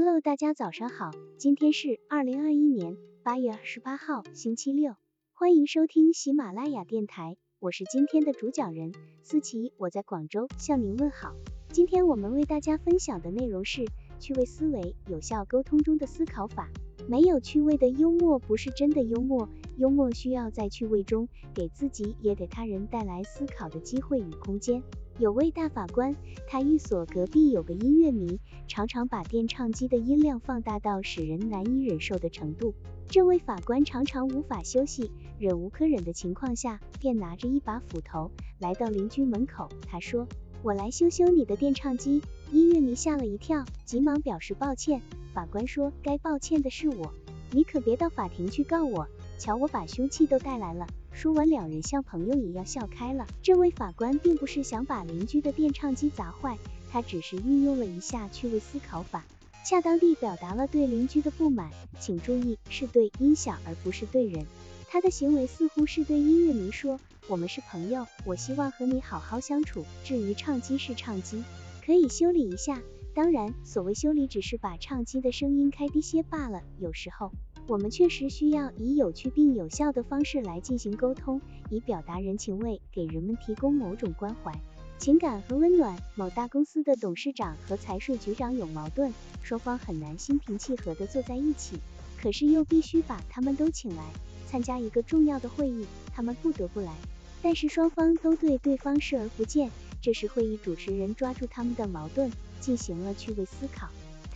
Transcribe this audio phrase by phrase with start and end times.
[0.00, 4.94] Hello，大家早上好，今天是二零二一年八月二十八号，星期六，
[5.32, 8.92] 欢迎收听喜马拉雅电台，我是今天的主讲人
[9.24, 11.34] 思琪，我在广州向您问好。
[11.72, 13.86] 今天我们为大家分享的内容是
[14.20, 16.68] 趣味思维，有效沟通中的思考法。
[17.08, 24.80] 没有趣味的幽默不是真的幽默，幽默需要在趣味中给自己也给他人带来思考的机会与空间。
[25.18, 26.14] 有位大法官，
[26.46, 28.38] 他寓所隔壁有个音乐迷，
[28.68, 32.72] 常常把电唱机的音量放大到使人难以忍受的程度。
[33.08, 38.30] 这位法官常常无法休息，忍无可忍的情况下，便拿着一把斧头
[38.60, 39.68] 来到邻居门口。
[39.88, 40.28] 他说
[40.62, 42.22] ：“我来修修你的电唱机。”
[42.52, 45.02] 音乐迷吓了一跳，急忙表示抱歉。
[45.34, 47.12] 法官说：“该抱歉的是我，
[47.50, 49.08] 你可别到法庭去告我。
[49.36, 53.26] 瞧，我把凶器都带来了。”说完，两人像朋友一样笑开了。
[53.42, 56.56] 这位法官并不是想把邻居的电唱机砸坏，
[56.90, 59.24] 他只是运用了一下趣味思考法，
[59.64, 61.70] 恰当地表达了对邻居的不满。
[61.98, 64.46] 请注意，是对音响而不是对人。
[64.88, 69.84] 他的行为似乎是对音乐迷说：“我们是朋友，我希望和你好好相处。
[70.04, 71.42] 至于唱机是唱机，
[71.84, 72.80] 可以修理一下。
[73.12, 76.62] 当然，所谓修理只是把唱机的声音开低些罢了。
[76.78, 77.32] 有时候。”
[77.68, 81.38] 我们确实需要以有趣并有效的方式来进行沟通，
[81.68, 84.50] 以表达人情味，给人们提供某种关怀、
[84.96, 85.94] 情感和温暖。
[86.14, 91.76] 某大公司的董事长和财税局长有矛盾，双方很难心平气和地坐在一起，
[92.18, 94.02] 可是又必须把他们都请来
[94.46, 96.96] 参加一个重要的会议，他们不得不来，
[97.42, 99.70] 但是双方都对对方视而不见。
[100.00, 103.88] 这时会议主持人抓住他们的矛盾，进行了趣味思考。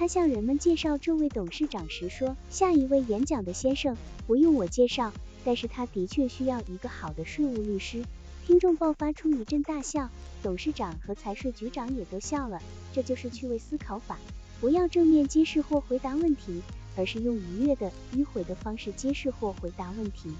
[0.00, 5.12] 他向人们介绍这位董事长时说：“下一位演讲的先生不用我介绍，
[5.44, 8.02] 但是他的确需要一个好的税务律师。”
[8.46, 10.08] 听众爆发出一阵大笑，
[10.42, 12.62] 董事长和财税局长也都笑了。
[12.94, 14.16] 这就是趣味思考法，
[14.58, 16.62] 不要正面揭示或回答问题，
[16.96, 20.30] 而是用愉悦的、迂回的方式揭示或回答问题，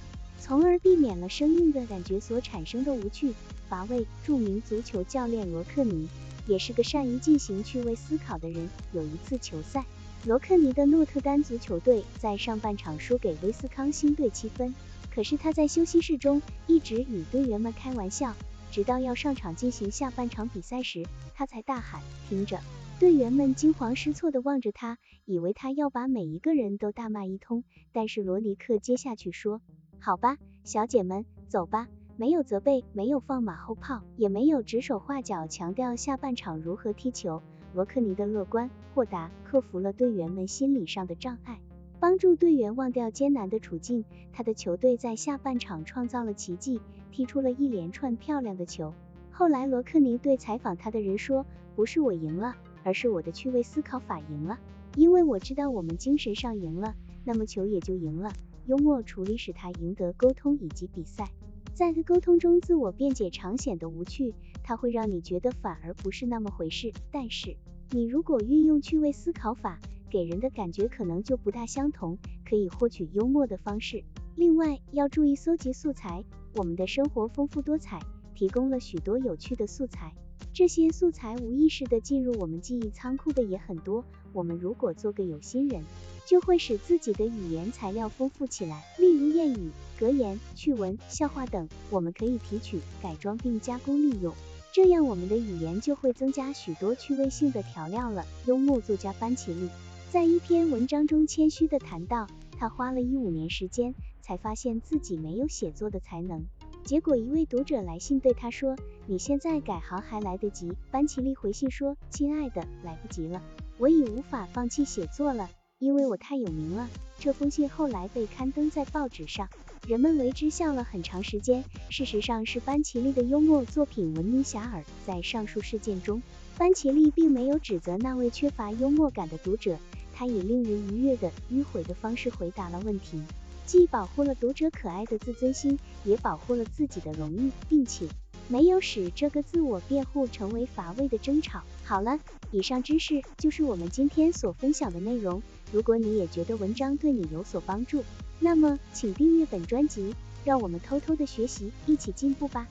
[0.40, 3.32] 从而避免了生硬的感觉所产生的无趣、
[3.68, 4.04] 乏味。
[4.24, 6.08] 著名足球教练罗克尼。
[6.46, 8.68] 也是个善于进行趣味思考的人。
[8.92, 9.84] 有一次球赛，
[10.24, 14.74] 罗克尼的诺特丹足球队在上半场输给威斯康星队七分，
[15.14, 18.34] 可是他在休息室中一直与队员们开玩笑，
[18.72, 22.58] 直到要上场进行下半场比赛时，他才大喊：“听着！”
[22.98, 27.62] 队员们惊慌失措地望着他，以为他要把每一个人都大骂一通。
[27.92, 29.60] 但是罗尼克接下去说
[30.00, 37.40] ：“好吧，小姐们，走吧。”没有责备，没有放马后炮，也没有指手画脚强调下半场如何踢球。
[37.72, 41.60] 罗克尼的乐观豁达克服了队员们心理上的障碍，
[41.98, 44.04] 帮助队员忘掉艰难的处境。
[44.34, 46.78] 他的球队在下半场创造了奇迹，
[47.10, 48.92] 踢出了一连串漂亮的球。
[49.30, 54.58] 后来罗克尼对采访他的人说：“不是我赢了，而是我的趣味思考法赢了，
[54.94, 56.94] 因为我知道我们精神上赢了，
[57.24, 58.30] 那么球也就赢了。”
[58.70, 61.28] 幽默处理使他赢得沟通以及比赛。
[61.74, 64.32] 在沟通中，自我辩解常显得无趣，
[64.62, 66.92] 它会让你觉得反而不是那么回事。
[67.10, 67.56] 但是，
[67.90, 72.16] 你如果运用趣味思考法，给人的感觉可能就不大相同，
[72.48, 74.04] 可以获取幽默的方式。
[74.36, 77.98] 另外，要注意搜集素材，我们的生活丰富多彩，
[78.36, 80.14] 提供了许多有趣的素材。
[80.52, 84.04] 这些素材无意识的进入我们记忆仓库的也很多。
[84.32, 85.84] 我们如果做个有心人，
[86.26, 88.84] 就会使自己的语言材料丰富起来。
[88.98, 94.34] 例如谚语、格言、趣闻、笑话等，我们可以提取、改装并加工利用，
[94.72, 98.24] 这样我们的语言就会增加许多趣味性的调料了。
[98.46, 99.68] 幽默作家班奇利
[100.10, 102.26] 在一篇文章中谦虚地谈到，
[102.58, 106.44] 他花了一五年时间才发现自己没有写作的才能。
[106.84, 108.76] 结果一位读者来信对他说
[109.06, 113.40] ：“你现在改行还来得及。”班奇利回信说：“亲爱的，来不及了，
[113.78, 115.48] 我已无法放弃写作了，
[115.78, 116.88] 因为我太有名了。”
[117.20, 119.48] 这封信后来被刊登在报纸上，
[119.86, 121.62] 人们为之笑了很长时间。
[121.90, 124.82] 事实上是班奇利的幽默作品闻名遐迩。
[125.06, 126.22] 在上述事件中，
[126.58, 129.78] 班奇利并没有指责那位缺乏幽默感的读者，
[130.14, 133.22] 他以令人愉悦的迂回的方式回答了问题。
[133.70, 138.04] 既保护了读者可爱的自尊心，也保护了自己的荣誉，并且
[138.48, 141.62] 没有使这个自我辩护成为乏味的争吵。
[141.84, 142.18] 好了，
[142.50, 145.40] 以上知识就是我们今天所分享的内容。
[145.70, 148.02] 如果你也觉得文章对你有所帮助，
[148.40, 152.66] 那么请订阅本专辑，让我们偷偷的学习，一起进步吧。